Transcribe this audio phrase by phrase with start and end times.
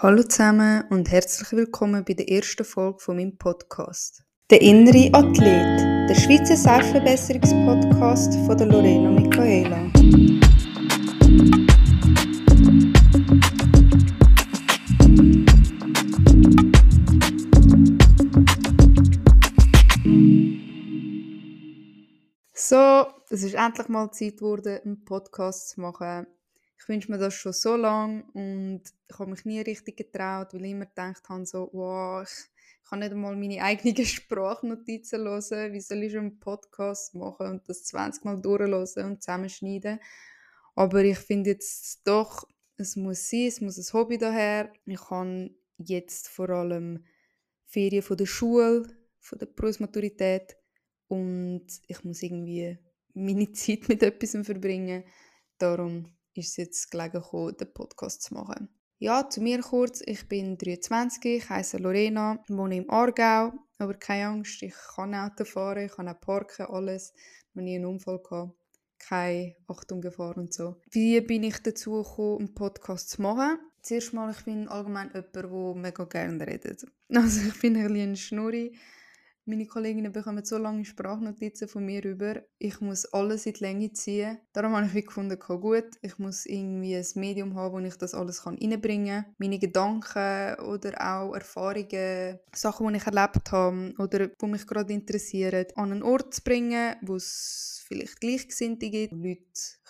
[0.00, 4.22] Hallo zusammen und herzlich willkommen bei der ersten Folge von meinem Podcast.
[4.48, 9.90] Der innere Athlet, der Schweizer Selbstverbesserungspodcast von der Lorena Michaela.
[22.54, 26.28] So, es ist endlich mal Zeit geworden, einen Podcast zu machen
[26.88, 30.72] wünsche mir das schon so lange und ich habe mich nie richtig getraut, weil ich
[30.72, 36.02] immer gedacht habe, so, wow, ich kann nicht einmal meine eigenen Sprachnotizen hören, wie soll
[36.02, 40.00] ich einen Podcast machen und das 20 Mal durchhören und zusammenschneiden.
[40.74, 44.72] Aber ich finde jetzt doch, es muss sein, es muss ein Hobby daher.
[44.86, 47.04] Ich habe jetzt vor allem
[47.66, 48.86] Ferien von der Schule,
[49.20, 50.56] von der Berufsmaturität
[51.08, 52.78] und ich muss irgendwie
[53.14, 55.04] meine Zeit mit etwas verbringen.
[55.58, 58.68] Darum ist es jetzt gelegen gekommen, den Podcast zu machen.
[58.98, 60.02] Ja, zu mir kurz.
[60.04, 65.44] Ich bin 23, ich heiße Lorena, wohne im Aargau, aber keine Angst, ich kann Auto
[65.44, 67.12] fahren, ich kann auch parken, alles.
[67.54, 68.56] Noch nie einen Unfall gehabt,
[68.98, 70.80] keine Achtung Gefahr und so.
[70.90, 73.58] Wie bin ich dazu gekommen, einen Podcast zu machen?
[73.82, 76.84] Zuerst mal, ich bin allgemein jemand, der mega gerne redet.
[77.14, 78.76] Also ich bin ein bisschen ein Schnurri
[79.48, 82.42] meine Kolleginnen bekommen so lange Sprachnotizen von mir über.
[82.58, 84.38] Ich muss alles in die Länge ziehen.
[84.52, 88.46] Darum habe ich gefunden, gut, ich muss irgendwie ein Medium haben, wo ich das alles
[88.46, 89.34] reinbringen kann.
[89.38, 95.66] Meine Gedanken oder auch Erfahrungen, Sachen, die ich erlebt habe oder die mich gerade interessieren,
[95.74, 99.42] an einen Ort zu bringen, wo es vielleicht Gleichgesinnte gibt, wo Leute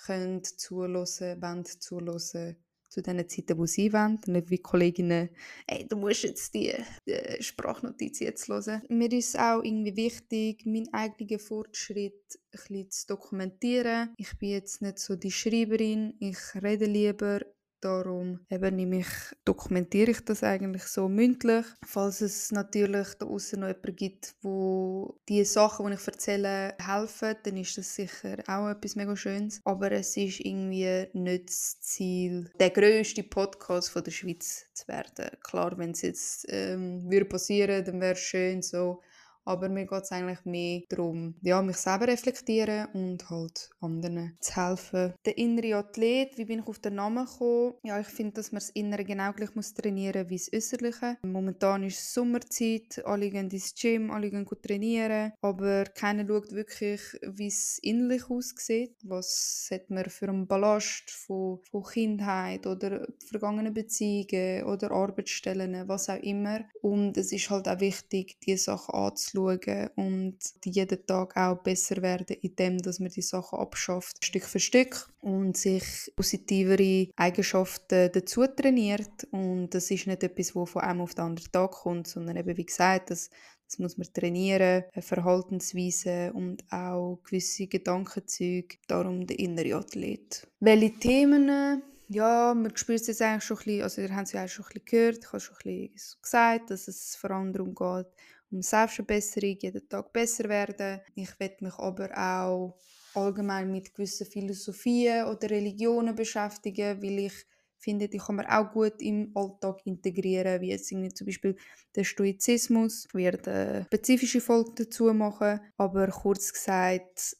[0.06, 2.56] können zuhören, wollen zuhören
[2.88, 4.20] zu den Zeiten, wo sie wollen.
[4.26, 5.30] Nicht wie Kolleginnen,
[5.66, 6.74] ey, du musst jetzt die,
[7.06, 8.82] die Sprachnotiz jetzt hören.
[8.88, 14.14] Mir ist auch irgendwie wichtig, meinen eigenen Fortschritt ein bisschen zu dokumentieren.
[14.16, 17.40] Ich bin jetzt nicht so die Schreiberin, ich rede lieber
[17.80, 19.06] Darum eben nehme ich,
[19.44, 21.64] dokumentiere ich das eigentlich so mündlich.
[21.84, 27.36] Falls es natürlich da außen noch jemanden gibt, wo die Sachen, die ich erzähle, helfen,
[27.42, 29.60] dann ist das sicher auch etwas mega Schönes.
[29.64, 35.30] Aber es ist irgendwie nicht das Ziel, der grösste Podcast von der Schweiz zu werden.
[35.42, 39.00] Klar, wenn es jetzt ähm, würde passieren, dann wäre es schön so
[39.48, 44.56] aber mir geht es eigentlich mehr darum, ja, mich selber reflektieren und halt anderen zu
[44.56, 45.14] helfen.
[45.24, 47.74] Der innere Athlet, wie bin ich auf den Namen gekommen?
[47.82, 51.16] Ja, ich finde, dass man das Innere genau gleich muss trainieren wie das Äußerliche.
[51.22, 57.00] Momentan ist Sommerzeit, alle gehen ins Gym, alle gehen gut trainieren, aber keiner schaut wirklich,
[57.22, 58.96] wie es innerlich aussieht.
[59.04, 66.10] Was hat man für einen Ballast von, von Kindheit oder vergangenen Beziehungen oder Arbeitsstellen, was
[66.10, 66.60] auch immer.
[66.82, 72.02] Und es ist halt auch wichtig, diese Sachen anzuschauen schauen und jeden Tag auch besser
[72.02, 75.84] werden, indem dass man die Sachen abschafft, Stück für Stück und sich
[76.16, 79.26] positivere Eigenschaften dazu trainiert.
[79.30, 82.56] Und das ist nicht etwas, das von einem auf den anderen Tag kommt, sondern eben,
[82.56, 83.30] wie gesagt, das,
[83.66, 88.76] das muss man trainieren, Verhaltensweisen und auch gewisse Gedankenzüge.
[88.86, 90.46] Darum der innere Athlet.
[90.60, 94.32] Welche Themen ja, man spürt es jetzt eigentlich schon ein bisschen, also ihr habt es
[94.32, 97.52] ja schon ein bisschen gehört, ich habe schon ein bisschen gesagt, dass es vor allem
[97.52, 98.06] darum geht,
[98.50, 101.00] um Selbstverbesserung, jeden Tag besser werden.
[101.14, 102.78] Ich werde mich aber auch
[103.14, 107.46] allgemein mit gewissen Philosophien oder Religionen beschäftigen, weil ich
[107.78, 111.56] finde, die kann man auch gut im Alltag integrieren, wie jetzt zum Beispiel
[111.94, 113.06] der Stoizismus.
[113.06, 117.36] Ich werde eine spezifische Folge dazu machen, aber kurz gesagt,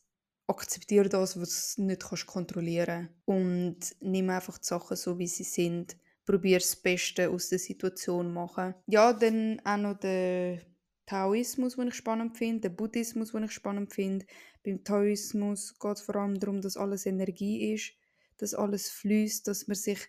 [0.46, 5.44] akzeptiere das, was du nicht kannst kontrollieren und nimm einfach die Sachen so, wie sie
[5.44, 5.96] sind.
[6.24, 8.74] Probier das Beste aus der Situation machen.
[8.86, 10.60] Ja, dann auch noch der
[11.08, 14.26] Taoismus, den ich spannend finde, der Buddhismus, den ich spannend finde.
[14.62, 17.94] Beim Taoismus geht es vor allem darum, dass alles Energie ist,
[18.36, 20.00] dass alles fließt, dass man sich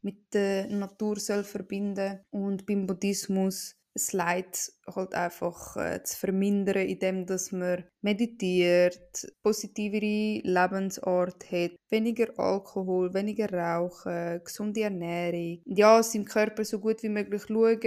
[0.00, 6.86] mit der Natur soll verbinden und beim Buddhismus das Leid halt einfach äh, zu vermindern,
[6.86, 15.62] indem dass man meditiert, positivere Lebensart hat, weniger Alkohol, weniger Rauchen, gesunde Ernährung.
[15.64, 17.80] Ja, seinem Körper so gut wie möglich schauen,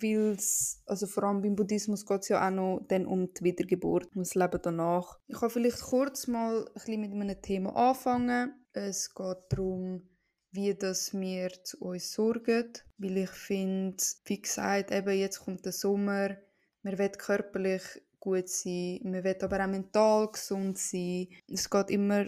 [0.00, 0.36] weil
[0.86, 4.22] also vor allem beim Buddhismus geht es ja auch noch dann um die Wiedergeburt, um
[4.22, 5.18] das Leben danach.
[5.26, 8.54] Ich kann vielleicht kurz mal ein bisschen mit einem Thema anfangen.
[8.72, 10.02] Es geht darum,
[10.56, 12.72] wie das wir zu uns sorgen.
[12.98, 16.36] Weil ich finde, wie gesagt, eben jetzt kommt der Sommer,
[16.82, 17.82] man will körperlich
[18.18, 21.28] gut sein, man will aber auch mental gesund sein.
[21.48, 22.24] Es geht immer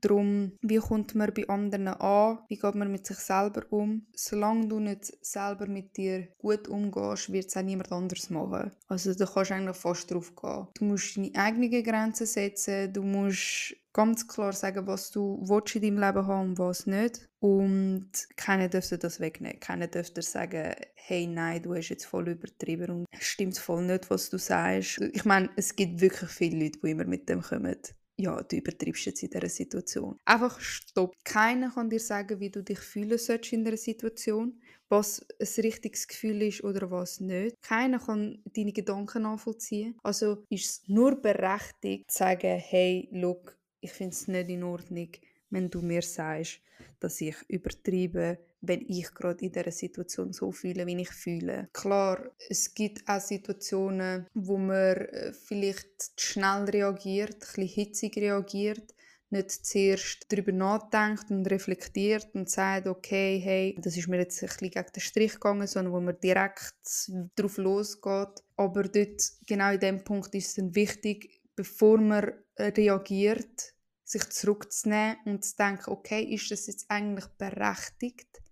[0.00, 4.06] darum, wie kommt man bei anderen an, wie geht man mit sich selber um.
[4.14, 8.70] Solange du nicht selber mit dir gut umgehst, wird es auch niemand anders machen.
[8.88, 10.68] Also da kannst du eigentlich fast drauf gehen.
[10.74, 15.82] Du musst deine eigenen Grenzen setzen, du musst ganz klar sagen, was du willst in
[15.82, 17.26] deinem Leben haben und was nicht.
[17.40, 19.60] Und keiner dürfte das wegnehmen.
[19.60, 24.10] Keiner dürfte sagen, hey, nein, du hast jetzt voll übertrieben und es stimmt voll nicht,
[24.10, 25.00] was du sagst.
[25.12, 27.76] Ich meine, es gibt wirklich viele Leute, die immer mit dem kommen
[28.16, 30.18] ja, du übertreibst jetzt in dieser Situation.
[30.24, 31.14] Einfach stopp.
[31.24, 36.06] Keiner kann dir sagen, wie du dich fühlen sollst in dieser Situation, was ein richtiges
[36.06, 37.60] Gefühl ist oder was nicht.
[37.62, 39.98] Keiner kann deine Gedanken nachvollziehen.
[40.02, 45.10] Also ist es nur berechtigt zu sagen, hey, look, ich finde es nicht in Ordnung,
[45.50, 46.60] wenn du mir sagst,
[47.00, 51.68] dass ich übertreibe, wenn ich gerade in dieser Situation so fühle, wie ich fühle.
[51.72, 58.94] Klar, es gibt auch Situationen, wo man äh, vielleicht schnell reagiert, ein bisschen hitzig reagiert,
[59.28, 64.48] nicht zuerst darüber nachdenkt und reflektiert und sagt, okay, hey, das ist mir jetzt ein
[64.48, 68.42] bisschen gegen den Strich gegangen, sondern wo man direkt drauf losgeht.
[68.56, 73.73] Aber dort, genau in dem Punkt ist es dann wichtig, bevor man reagiert,
[74.04, 78.42] sich zurückzunehmen und zu denken, okay, ist das jetzt eigentlich berechtigt,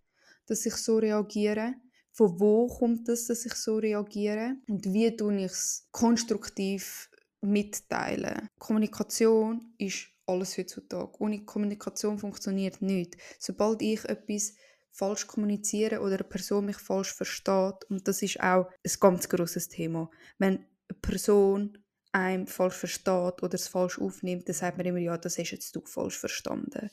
[0.47, 1.75] dass ich so reagiere?
[2.13, 4.57] Von wo kommt es, dass ich so reagiere?
[4.69, 7.11] Und wie tue ich es konstruktiv
[7.41, 8.49] mitteilen?
[8.59, 11.13] Kommunikation ist alles heutzutage.
[11.21, 13.19] Ohne Kommunikation funktioniert nichts.
[13.39, 14.55] Sobald ich etwas
[14.91, 19.69] falsch kommuniziere oder eine Person mich falsch versteht, und das ist auch ein ganz großes
[19.69, 20.59] Thema, wenn
[20.89, 21.79] eine Person
[22.13, 25.75] einem falsch versteht oder es falsch aufnimmt, dann sagt man immer, ja, das hast jetzt
[25.75, 26.91] du falsch verstanden.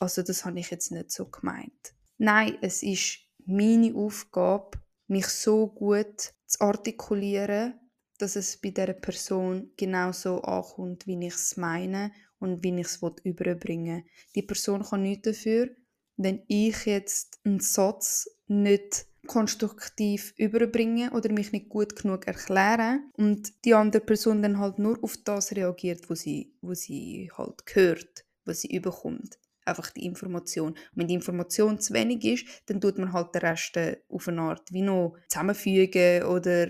[0.00, 1.94] Also das habe ich jetzt nicht so gemeint.
[2.18, 7.74] Nein, es ist meine Aufgabe, mich so gut zu artikulieren,
[8.18, 13.00] dass es bei der Person genauso ankommt, wie ich es meine und wie ich es
[13.24, 14.10] überbringen will.
[14.34, 15.70] Die Person kann nichts dafür,
[16.16, 23.64] wenn ich jetzt einen Satz nicht konstruktiv überbringen oder mich nicht gut genug erklären und
[23.64, 28.24] die andere Person dann halt nur auf das reagiert, wo sie, wo sie halt hört,
[28.44, 29.38] was sie überkommt.
[29.64, 30.72] Einfach die Information.
[30.72, 33.78] Und wenn die Information zu wenig ist, dann tut man halt den Rest
[34.08, 36.66] auf eine Art wie noch zusammenfügen oder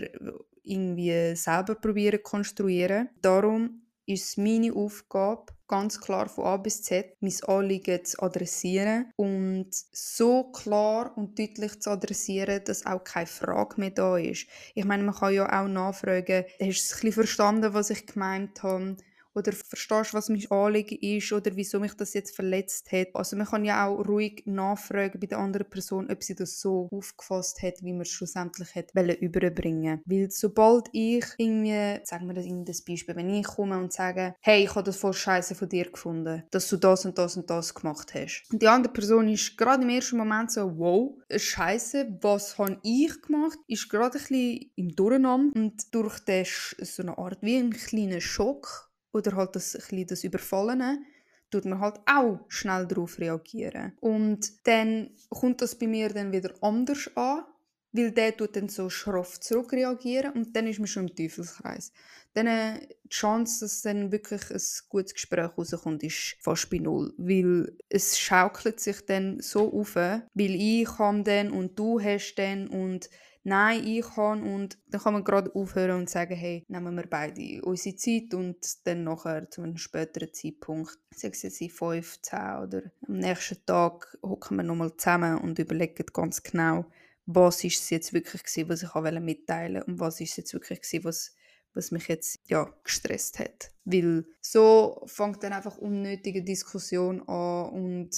[0.62, 3.08] irgendwie selber probieren konstruieren.
[3.20, 9.10] Darum ist es meine Aufgabe, ganz klar von A bis Z mein Anliegen zu adressieren
[9.16, 14.46] und so klar und deutlich zu adressieren, dass auch keine Frage mehr da ist.
[14.74, 18.06] Ich meine, man kann ja auch nachfragen, hast du es ein bisschen verstanden, was ich
[18.06, 18.96] gemeint habe?
[19.34, 23.08] Oder verstehst, was mein Anliegen ist oder wieso mich das jetzt verletzt hat.
[23.14, 26.88] Also man kann ja auch ruhig nachfragen bei der anderen Person, ob sie das so
[26.90, 32.46] aufgefasst hat, wie man es schlussendlich hat überbringen Weil sobald ich irgendwie, sagen wir das
[32.46, 35.68] in das Beispiel, wenn ich komme und sage, hey, ich habe das voll scheiße von
[35.68, 38.44] dir gefunden, dass du das und das und das gemacht hast.
[38.52, 43.20] Und die andere Person ist gerade im ersten Moment so, wow, scheiße, was habe ich
[43.22, 43.58] gemacht?
[43.66, 48.20] Ist gerade ein bisschen im Durcheinander und durch den, so eine Art wie einen kleinen
[48.20, 51.02] Schock oder halt das, ein das Überfallene,
[51.50, 53.92] tut man halt auch schnell darauf reagieren.
[54.00, 57.44] Und dann kommt das bei mir dann wieder anders an,
[57.92, 61.92] weil der tut dann so schroff zurückreagieren und dann ist man schon im Teufelskreis.
[62.34, 67.12] Dann äh, die Chance, dass dann wirklich ein gutes Gespräch rauskommt, ist fast bei null,
[67.18, 72.68] weil es schaukelt sich dann so auf, weil ich habe dann und du hast dann
[72.68, 73.10] und
[73.44, 77.60] nein, ich kann und dann kann man gerade aufhören und sagen, hey, nehmen wir beide
[77.62, 82.82] unsere Zeit und dann nachher zu einem späteren Zeitpunkt, sagen sie jetzt 5, 10 oder
[83.06, 86.86] am nächsten Tag hocken wir nochmal zusammen und überlegen ganz genau,
[87.26, 90.52] was ist es jetzt wirklich gewesen, was ich mitteilen wollte und was ist es jetzt
[90.54, 91.34] wirklich gewesen, was
[91.74, 98.10] was mich jetzt ja gestresst hat, weil so fängt dann einfach unnötige Diskussion an und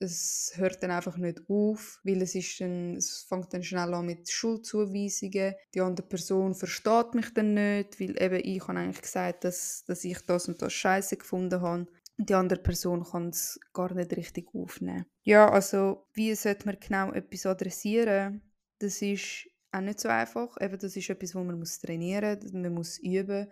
[0.00, 4.06] es hört dann einfach nicht auf, weil es, ist dann, es fängt dann schnell an
[4.06, 5.54] mit Schuldzuweisungen.
[5.74, 10.04] Die andere Person versteht mich dann nicht, weil eben ich habe eigentlich gesagt, dass, dass
[10.04, 11.88] ich das und das Scheiße gefunden habe.
[12.16, 15.06] Und die andere Person kann es gar nicht richtig aufnehmen.
[15.22, 18.47] Ja, also wie sollte man genau etwas adressieren?
[18.78, 20.56] Das ist auch nicht so einfach.
[20.60, 23.50] Eben, das ist etwas, wo man muss trainieren muss, man muss üben,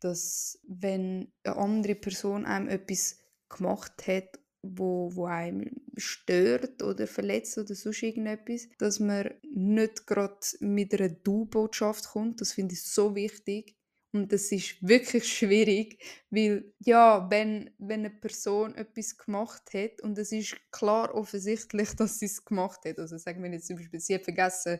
[0.00, 7.58] dass wenn eine andere Person einem etwas gemacht hat wo, wo einem stört oder verletzt
[7.58, 12.40] oder sonst irgendetwas, dass man nicht gerade mit einer Du-Botschaft kommt.
[12.40, 13.76] Das finde ich so wichtig.
[14.14, 15.98] Und das ist wirklich schwierig,
[16.30, 22.20] weil ja, wenn, wenn eine Person etwas gemacht hat und es ist klar offensichtlich, dass
[22.20, 24.78] sie es gemacht hat, also sagen wir jetzt zum Beispiel, sie hat vergessen,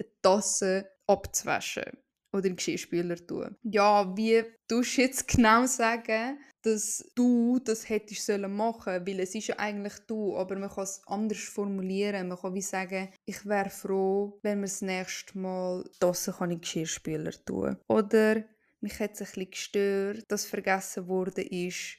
[0.00, 1.84] eine Tasse abzuwaschen
[2.32, 3.56] oder einen Geschirrspüler tun.
[3.62, 9.36] Ja, wie tust du jetzt genau sagen, dass du das hättest sollen machen, weil es
[9.36, 12.26] ist ja eigentlich du, aber man kann es anders formulieren.
[12.26, 16.60] Man kann wie sagen, ich wäre froh, wenn wir das nächste Mal Tassen kann in
[16.60, 17.76] Geschirrspüler tun.
[17.86, 18.44] Oder
[18.82, 21.46] mich hat es ein bisschen gestört, dass vergessen wurde,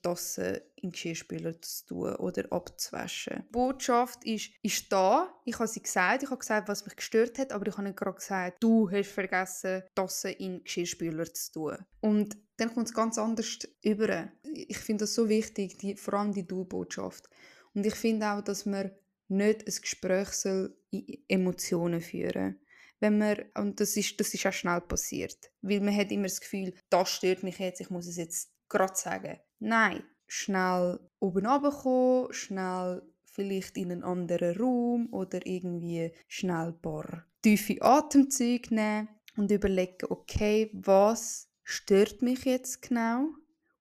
[0.04, 3.44] das in Geschirrspüler zu tun oder abzuwaschen.
[3.48, 5.34] Die Botschaft ist, ist da.
[5.46, 6.24] Ich habe sie gesagt.
[6.24, 9.12] Ich habe gesagt, was mich gestört hat, aber ich habe nicht gerade gesagt, du hast
[9.12, 11.78] vergessen, das in Geschirrspüler zu tun.
[12.02, 14.30] Und dann kommt es ganz anders über.
[14.54, 17.30] Ich finde das so wichtig, die, vor allem die Du-Botschaft.
[17.74, 18.92] Und ich finde auch, dass man
[19.30, 22.60] nicht ein Gespräch soll in Emotionen führen
[23.04, 26.40] wenn man, und das ist, das ist auch schnell passiert, weil man hat immer das
[26.40, 29.40] Gefühl, das stört mich jetzt, ich muss es jetzt gerade sagen.
[29.60, 37.26] Nein, schnell oben runterkommen, schnell vielleicht in einen anderen Raum oder irgendwie schnell ein paar
[37.42, 43.28] tiefe Atemzüge nehmen und überlegen, okay, was stört mich jetzt genau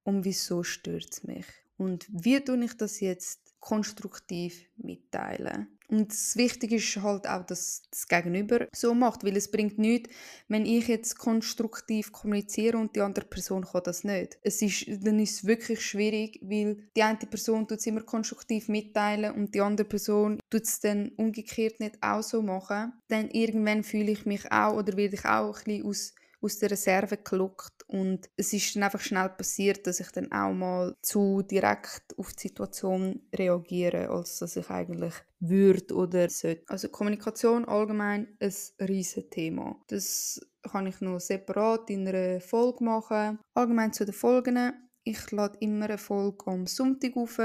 [0.02, 1.46] und wieso stört es mich?
[1.76, 5.78] Und wie tue ich das jetzt konstruktiv mitteilen?
[5.92, 10.08] Und das Wichtige ist halt auch, dass das Gegenüber so macht, weil es bringt nichts,
[10.49, 14.38] wenn ich jetzt konstruktiv kommuniziere und die andere Person kann das nicht.
[14.42, 18.68] Es ist, dann ist es wirklich schwierig, weil die eine Person tut es immer konstruktiv
[18.68, 22.94] mitteilen und die andere Person tut es dann umgekehrt nicht auch so machen.
[23.08, 26.72] Dann irgendwann fühle ich mich auch oder werde ich auch ein bisschen aus aus der
[26.72, 31.42] Reserve gelockt und es ist dann einfach schnell passiert, dass ich dann auch mal zu
[31.42, 36.64] direkt auf die Situation reagiere, als dass ich eigentlich würde oder sollte.
[36.68, 39.80] Also Kommunikation allgemein ein riesiges Thema.
[39.87, 43.38] Das kann ich noch separat in einer Folge machen.
[43.54, 44.72] Allgemein zu den Folgen.
[45.04, 47.40] Ich lade immer eine Folge am Sonntag auf.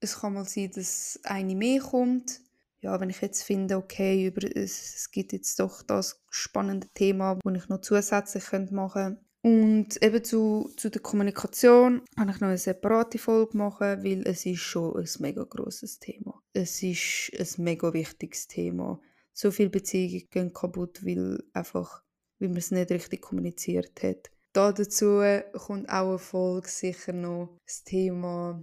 [0.00, 2.43] Es kann mal sein, dass eine mehr kommt
[2.84, 7.38] ja, wenn ich jetzt finde, okay, über, es, es gibt jetzt doch das spannende Thema,
[7.42, 9.24] das ich noch zusätzlich machen könnte.
[9.42, 14.44] Und eben zu, zu der Kommunikation kann ich noch eine separate Folge machen, weil es
[14.44, 16.42] ist schon ein mega grosses Thema.
[16.52, 19.00] Es ist ein mega wichtiges Thema.
[19.32, 22.02] So viele Beziehungen gehen kaputt, weil einfach,
[22.38, 24.30] weil man es nicht richtig kommuniziert hat.
[24.52, 25.22] Da dazu
[25.52, 28.62] kommt auch eine Folge sicher noch das Thema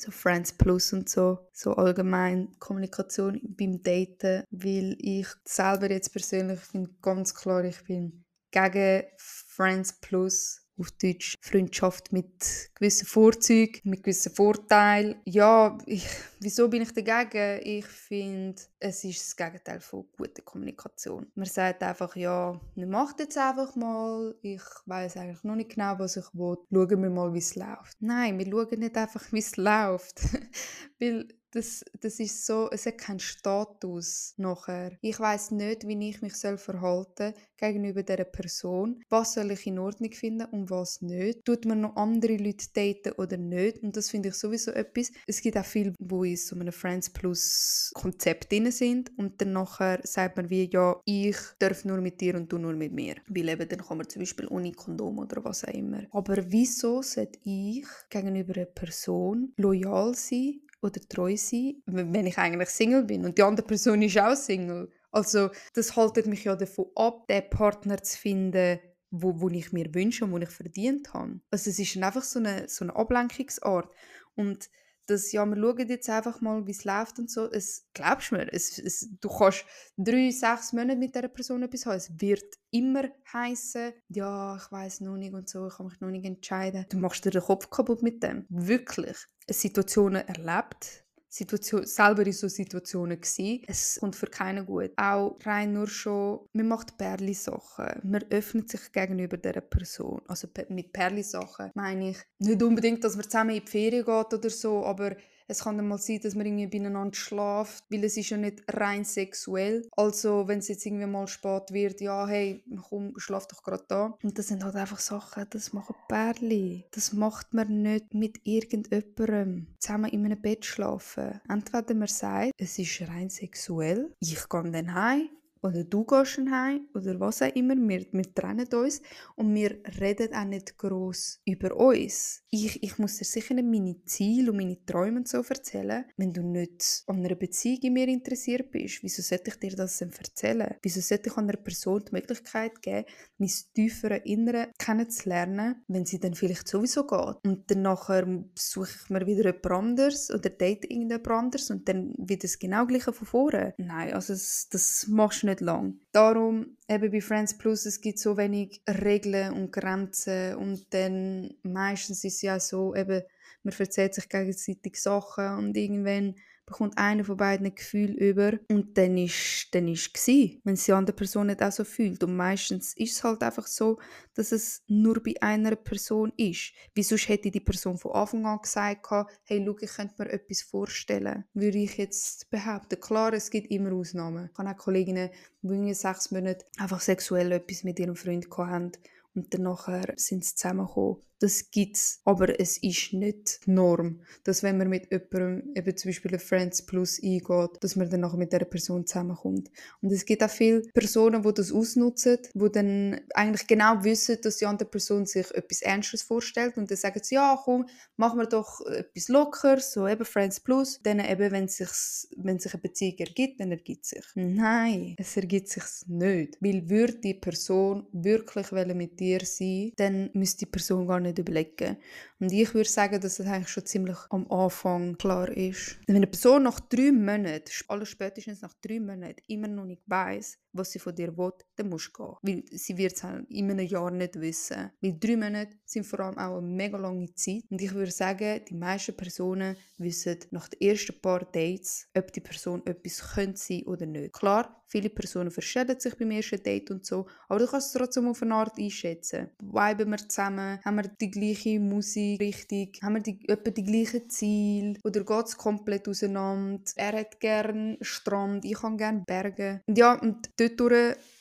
[0.00, 6.60] so Friends Plus und so, so allgemein Kommunikation beim Daten, weil ich selber jetzt persönlich
[6.60, 14.04] finde ganz klar, ich bin gegen Friends Plus auf Deutsch Freundschaft mit gewissen Vorzügen, mit
[14.04, 15.16] gewissen Vorteilen.
[15.24, 16.06] Ja, ich,
[16.40, 17.60] wieso bin ich dagegen?
[17.64, 21.26] Ich finde, es ist das Gegenteil von guter Kommunikation.
[21.34, 26.16] Man sagt einfach, ja, macht jetzt einfach mal, ich weiß eigentlich noch nicht genau, was
[26.16, 27.96] ich will, schauen wir mal, wie es läuft.
[28.00, 30.20] Nein, wir schauen nicht einfach, wie es läuft.
[31.00, 34.98] Weil das, das ist so, es hat keinen Status nachher.
[35.00, 39.02] Ich weiß nicht, wie ich mich soll verhalten gegenüber dieser Person.
[39.08, 41.44] Was soll ich in Ordnung finden und was nicht?
[41.44, 43.82] Tut man noch andere Leute daten oder nicht?
[43.82, 45.10] Und das finde ich sowieso etwas.
[45.26, 49.52] Es gibt auch viele, die in so einem Friends Plus Konzept drin sind und dann
[49.52, 53.16] nachher sagt man wie, ja, ich darf nur mit dir und du nur mit mir.
[53.28, 56.02] Weil eben dann kann man zum Beispiel ohne Kondom oder was auch immer.
[56.10, 62.68] Aber wieso sollte ich gegenüber einer Person loyal sein oder treu sein, wenn ich eigentlich
[62.68, 64.90] Single bin und die andere Person ist auch Single.
[65.10, 68.78] Also das haltet mich ja davon ab, den Partner zu finden,
[69.10, 71.40] wo, wo ich mir wünsche und wo ich verdient habe.
[71.50, 73.90] Also es ist einfach so eine, so eine Ablenkungsart.
[74.34, 74.68] Und
[75.08, 77.50] das, ja, wir schauen jetzt einfach mal, wie es läuft und so.
[77.50, 79.64] Es, glaubst du mir, es, es, du kannst
[79.96, 81.96] drei, sechs Monate mit dieser Person etwas haben.
[81.96, 86.10] Es wird immer heißen, ja, ich weiß noch nicht und so, ich kann mich noch
[86.10, 86.84] nicht entscheiden.
[86.90, 88.44] Du machst dir den Kopf kaputt mit dem.
[88.50, 89.16] Wirklich.
[89.50, 93.62] Situationen erlebt, Situation, selber in so Situationen gewesen.
[93.66, 94.92] Es kommt für keinen gut.
[94.96, 98.00] Auch rein nur schon, man macht Perli-Sachen.
[98.02, 100.22] Man öffnet sich gegenüber dieser Person.
[100.26, 104.50] Also mit Perli-Sachen meine ich nicht unbedingt, dass man zusammen in die Ferien geht oder
[104.50, 105.16] so, aber
[105.48, 108.62] es kann dann mal sein, dass man irgendwie beieinander schläft, weil es ist ja nicht
[108.68, 109.88] rein sexuell.
[109.96, 114.18] Also wenn es jetzt irgendwie mal spät wird, ja, hey, komm, schlaf doch gerade da.
[114.22, 116.84] Und das sind halt einfach Sachen, das machen Pärchen.
[116.92, 119.68] Das macht man nicht mit irgendjemandem.
[119.78, 121.40] Zusammen in einem Bett schlafen.
[121.48, 125.28] Entweder man sagt, es ist rein sexuell, ich gehe dann heim,
[125.62, 129.02] oder du gehst heim oder was auch immer, wir, wir trennen uns
[129.36, 132.42] und wir reden auch nicht gross über uns.
[132.50, 136.42] Ich, ich muss dir sicher nicht meine Ziele und meine Träume so erzählen, wenn du
[136.42, 139.02] nicht an einer Beziehung in mir interessiert bist.
[139.02, 140.74] Wieso sollte ich dir das denn erzählen?
[140.82, 143.06] Wieso sollte ich einer Person die Möglichkeit geben,
[143.38, 147.36] mein tieferes Innere kennenzulernen, wenn sie dann vielleicht sowieso geht?
[147.44, 152.14] Und dann nachher suche ich mir wieder jemand anderes oder date irgendjemand anderes und dann
[152.16, 153.74] wird es genau gleiche von vorne.
[153.78, 156.00] Nein, also das, das machst du nicht lang.
[156.12, 162.24] Darum, eben bei Friends Plus, es gibt so wenig Regeln und Grenzen und dann meistens
[162.24, 163.22] ist es ja so, eben,
[163.62, 166.36] man erzählt sich gegenseitig Sachen und irgendwann
[166.68, 170.92] bekommt einer von beiden ein Gefühl über und dann ist dann ist gsi, wenn die
[170.92, 173.98] andere Person nicht auch so fühlt und meistens ist es halt einfach so,
[174.34, 176.72] dass es nur bei einer Person ist.
[176.94, 179.06] Wie sonst hätte die Person von Anfang an gesagt,
[179.44, 183.00] hey, schau, ich könnte mir etwas vorstellen, würde ich jetzt behaupten.
[183.00, 184.50] Klar, es gibt immer Ausnahmen.
[184.52, 185.30] Ich habe auch Kolleginnen,
[185.62, 188.92] die in sechs Monaten einfach sexuell etwas mit ihrem Freund haben
[189.34, 189.76] und dann
[190.16, 195.10] sind sie zusammengekommen das gibt es, aber es ist nicht Norm, dass wenn man mit
[195.10, 199.06] jemandem eben zum Beispiel ein Friends Plus eingeht, dass man dann nachher mit dieser Person
[199.06, 199.70] zusammenkommt.
[200.00, 204.56] Und es gibt auch viele Personen, die das ausnutzen, die dann eigentlich genau wissen, dass
[204.56, 208.46] die andere Person sich etwas Ernstes vorstellt und dann sagen sie, ja komm, machen wir
[208.46, 211.00] doch etwas locker, so eben Friends Plus.
[211.02, 214.24] Dann eben, wenn, wenn sich eine Beziehung ergibt, dann ergibt sich.
[214.34, 216.56] Nein, es ergibt sich nicht.
[216.60, 221.38] Weil würde die Person wirklich mit dir sein, dann müsste die Person gar nicht nicht
[221.38, 221.96] überlegen.
[222.40, 225.98] Und ich würde sagen, dass das eigentlich schon ziemlich am Anfang klar ist.
[226.06, 230.58] Wenn eine Person nach drei Monaten, alles spätestens nach drei Monaten, immer noch nicht weiß,
[230.78, 232.36] was sie von dir will, dann musst du gehen.
[232.42, 234.90] Weil sie wird es in einem Jahr nicht wissen.
[235.00, 237.64] Weil drei Monate sind vor allem auch eine mega lange Zeit.
[237.70, 242.40] Und ich würde sagen, die meisten Personen wissen nach den ersten paar Dates, ob die
[242.40, 244.32] Person etwas könnte sein oder nicht.
[244.32, 248.28] Klar, viele Personen verschäden sich beim ersten Date und so, aber du kannst es trotzdem
[248.28, 249.50] auf eine Art einschätzen.
[249.60, 250.80] Weiben wir zusammen?
[250.84, 252.90] Haben wir die gleiche Musikrichtung?
[253.02, 254.94] Haben wir die, etwa die gleichen Ziele?
[255.04, 256.82] Oder geht es komplett auseinander?
[256.96, 259.82] Er hat gerne Strand, ich habe gerne Berge.
[259.86, 260.67] Und ja, und dort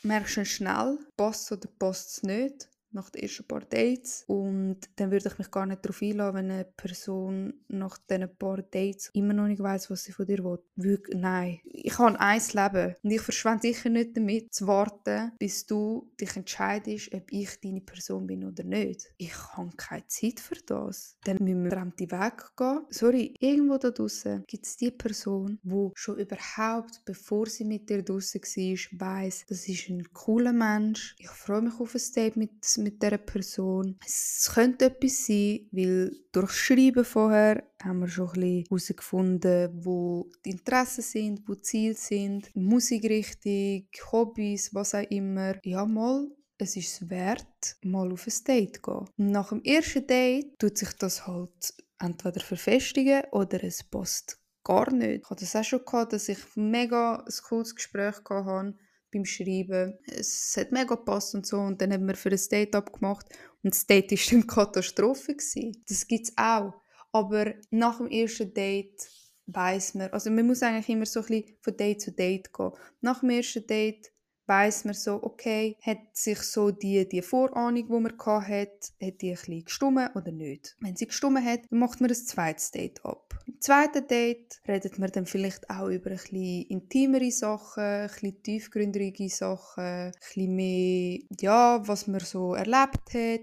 [0.04, 4.24] merkst du schnell, passt oder passt es nicht nach den ersten paar Dates.
[4.28, 8.62] Und dann würde ich mich gar nicht darauf einladen, wenn eine Person nach diesen paar
[8.62, 10.60] Dates immer noch nicht weiß, was sie von dir will.
[10.76, 11.60] Wirklich, nein.
[11.64, 16.36] Ich habe ein Leben und ich verschwende sicher nicht damit, zu warten, bis du dich
[16.36, 19.14] entscheidest, ob ich deine Person bin oder nicht.
[19.18, 21.18] Ich habe keine Zeit für das.
[21.24, 22.86] Dann müssen wir fremde Weg gehen.
[22.90, 28.04] Sorry, irgendwo da draußen gibt es die Person, die schon überhaupt, bevor sie mit dir
[28.04, 31.16] draußen war, weiss, das ist ein cooler Mensch.
[31.20, 33.98] Ich freue mich auf ein Date mit mit dieser Person.
[34.06, 41.02] Es könnte etwas sein, weil durch Schreiben vorher haben wir schon herausgefunden, wo die Interessen
[41.02, 45.56] sind, wo die Ziele sind, Musikrichtung, Hobbys, was auch immer.
[45.64, 46.28] Ja, mal
[46.60, 49.32] es ist es wert, mal auf ein Date zu gehen.
[49.32, 55.22] Nach dem ersten Date tut sich das halt entweder verfestigen oder es passt gar nicht.
[55.24, 58.76] Ich hatte das auch schon gehabt, dass ich mega ein cooles Gespräch hatte
[59.12, 59.98] beim Schreiben.
[60.06, 61.60] Es hat mega gepasst und so.
[61.60, 63.26] Und dann haben wir für ein Date abgemacht.
[63.64, 65.36] Und das Date war dann Katastrophe.
[65.36, 65.84] Gewesen.
[65.88, 66.74] Das gibt es auch.
[67.12, 69.08] Aber nach dem ersten Date
[69.48, 72.72] weiß man, also man muss eigentlich immer so ein bisschen von Date zu Date gehen.
[73.02, 74.12] Nach dem ersten Date
[74.48, 79.36] weiß man so, okay, hat sich so die, die Vorahnung, die man hatte, hat die
[79.36, 80.76] ein gestummen oder nicht.
[80.80, 83.38] Wenn sie gestummen hat, dann macht man ein zweites Date ab.
[83.46, 88.44] Im zweiten Date redet man dann vielleicht auch über ein bisschen intimere Sachen, ein bisschen
[88.44, 93.42] tiefgründige Sachen, ein bisschen mehr, ja, was man so erlebt hat,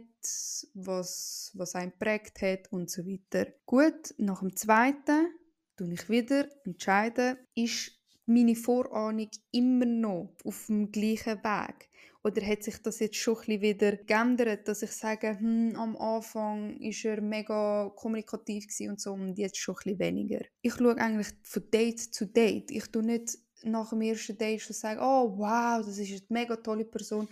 [0.75, 3.51] was, was einen prägt hat und so weiter.
[3.67, 5.29] Gut, nach dem zweiten
[5.77, 7.94] tue ich wieder entscheiden, ist
[8.27, 11.91] meine Vorahnung immer noch auf dem gleichen Weg?
[12.25, 16.81] Oder hat sich das jetzt schon ein wieder geändert, dass ich sage, hm, am Anfang
[16.81, 20.41] war er mega kommunikativ und so und jetzt schon ein weniger.
[20.63, 22.71] Ich schaue eigentlich von Date zu Date.
[22.71, 26.57] Ich tue nicht nach dem ersten Date schon sagen, oh wow, das ist eine mega
[26.57, 27.29] tolle Person.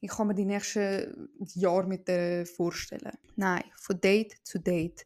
[0.00, 3.18] Ich kann mir die nächsten Jahre mit der vorstellen.
[3.34, 5.04] Nein, von Date zu Date.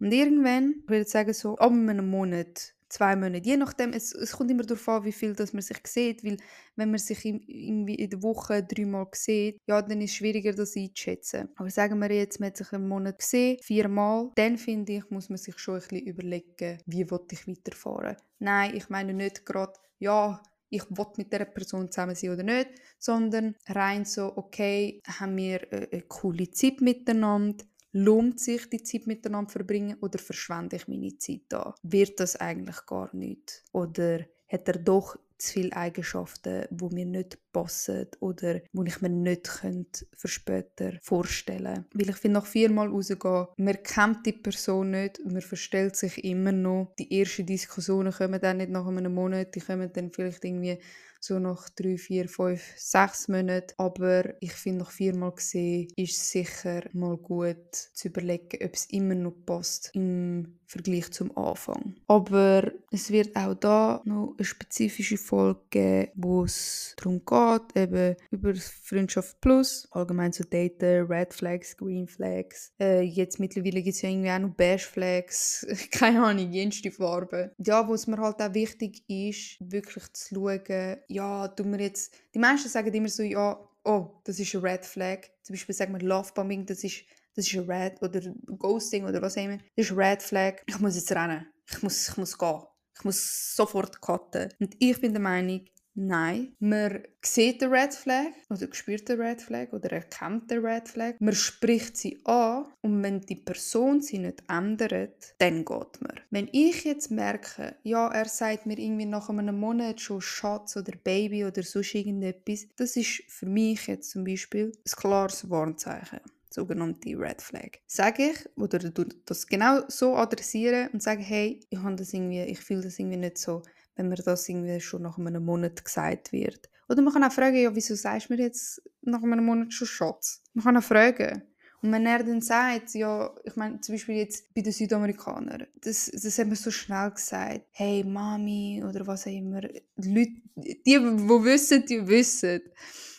[0.00, 3.48] Und irgendwann, ich würde sagen, so ab einem Monat zwei Monate.
[3.48, 6.36] Je nachdem, es, es kommt immer darauf an, wie viel dass man sich sieht, weil
[6.76, 10.52] wenn man sich in, irgendwie in der Woche dreimal sieht, ja, dann ist es schwieriger,
[10.52, 11.48] das einzuschätzen.
[11.56, 15.30] Aber sagen wir jetzt, man hat sich einen Monat gesehen, viermal, dann finde ich, muss
[15.30, 18.16] man sich schon ein bisschen überlegen, wie will ich weiterfahren.
[18.38, 22.70] Nein, ich meine nicht gerade, ja, ich will mit dieser Person zusammen sein oder nicht,
[22.98, 29.06] sondern rein so, okay, haben wir eine, eine coole Zeit miteinander, Lohnt sich die Zeit
[29.06, 31.74] miteinander verbringen oder verschwende ich meine Zeit da?
[31.82, 33.62] Wird das eigentlich gar nicht?
[33.72, 39.08] Oder hat er doch zu viele Eigenschaften, wo mir nicht passen oder wo ich mir
[39.08, 44.92] nicht könnte für später vorstellen Weil ich finde, nach viermal rausgehen, man kennt die Person
[44.92, 46.94] nicht, man verstellt sich immer noch.
[46.98, 50.78] Die ersten Diskussionen kommen dann nicht nach einem Monat, die kommen dann vielleicht irgendwie
[51.22, 53.74] so nach drei, vier, fünf, sechs Monaten.
[53.76, 58.86] Aber ich finde, nach viermal gesehen ist es sicher mal gut zu überlegen, ob es
[58.86, 59.90] immer noch passt.
[59.94, 61.96] Im Vergleich zum Anfang.
[62.06, 68.16] Aber es wird auch da noch eine spezifische Folge geben, wo es darum geht, eben
[68.30, 72.72] über Freundschaft Plus, allgemein zu daten, Red Flags, Green Flags.
[72.80, 77.50] Äh, jetzt mittlerweile gibt es ja irgendwie auch noch Beige Flags, keine Ahnung, jenste Farben.
[77.58, 82.14] Ja, wo es mir halt auch wichtig ist, wirklich zu schauen, ja, tun wir jetzt,
[82.34, 85.18] die meisten sagen immer so, ja, oh, das ist ein Red Flag.
[85.42, 88.20] Zum Beispiel sagen wir Lovebombing, das ist das ist ein Red oder
[88.58, 89.58] Ghosting oder was auch immer.
[89.76, 90.62] Das ist ein Red Flag.
[90.66, 91.46] Ich muss jetzt rennen.
[91.68, 92.62] Ich muss, ich muss gehen.
[92.96, 94.52] Ich muss sofort cutten.
[94.60, 95.64] Und ich bin der Meinung,
[95.94, 100.88] Nein, man sieht den Red Flag oder spürt den Red Flag oder erkennt den Red
[100.88, 101.16] Flag.
[101.20, 106.20] Man spricht sie an und wenn die Person sie nicht ändert, dann geht man.
[106.30, 110.92] Wenn ich jetzt merke, ja, er sagt mir irgendwie nach einem Monat schon Schatz oder
[110.96, 116.20] Baby oder sonst irgendetwas, das ist für mich jetzt zum Beispiel ein klares Warnzeichen
[116.52, 117.78] sogenannte Red Flag.
[117.86, 122.60] Sage ich, oder du das genau so adressieren und sage, hey, ich das irgendwie, ich
[122.60, 123.62] fühle das irgendwie nicht so,
[123.96, 126.68] wenn mir das irgendwie schon nach einem Monat gesagt wird.
[126.88, 129.86] Oder man kann auch fragen, ja, wieso sagst du mir jetzt nach einem Monat schon
[129.86, 130.42] Schatz?
[130.52, 131.42] Man kann auch fragen.
[131.82, 136.10] Und wenn er dann sagt, ja, ich meine, zum Beispiel jetzt bei den Südamerikanern, das,
[136.12, 139.62] das haben wir so schnell gesagt, hey, Mami oder was auch immer.
[139.96, 142.60] Die Leute, die, die wissen, die wissen.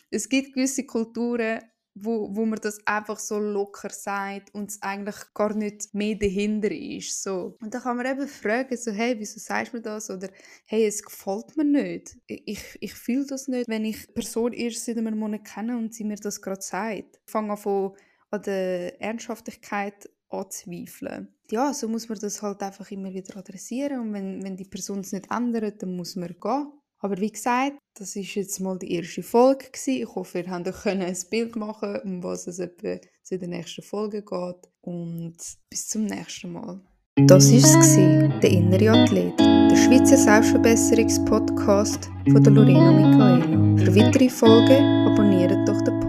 [0.10, 1.60] Es gibt gewisse Kulturen,
[1.96, 6.72] wo, wo man das einfach so locker sagt und es eigentlich gar nicht mehr dahinter
[6.72, 7.22] ist.
[7.22, 7.56] So.
[7.62, 10.10] Und dann kann man eben fragen, so, hey, wieso sagst du mir das?
[10.10, 10.30] Oder
[10.66, 12.18] hey, es gefällt mir nicht.
[12.28, 15.94] Ich, ich fühle das nicht, wenn ich die Person erst seit einem Monat kenne und
[15.94, 17.20] sie mir das gerade sagt.
[17.26, 17.92] Ich fange an,
[18.32, 21.28] an der Ernsthaftigkeit anzweifeln.
[21.52, 25.02] Ja, so muss man das halt einfach immer wieder adressieren und wenn, wenn die Person
[25.02, 26.72] es nicht ändert, dann muss man gehen.
[27.04, 30.04] Aber wie gesagt, das ist jetzt mal die erste Folge gewesen.
[30.04, 33.82] Ich hoffe, ihr habt euch ein Bild machen um was es etwa zu der nächsten
[33.82, 34.70] Folge geht.
[34.82, 35.36] Und
[35.70, 36.80] bis zum nächsten Mal.
[37.28, 37.96] Das war es,
[38.42, 43.86] der innere Athlet, der Schweizer Selbstverbesserungspodcast von der Lorena Michaela.
[43.86, 46.00] Für weitere Folgen abonniert doch den